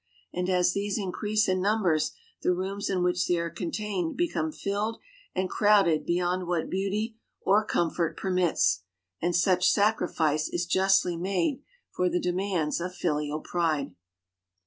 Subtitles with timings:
[0.33, 4.97] and as these increase in numbers, the rooms in which they are contained become filled
[5.35, 8.81] and crowded beyond what beauty or comfort permits,
[9.21, 11.61] and such sacrifice is justly made
[11.91, 13.93] for the demands of filial pride.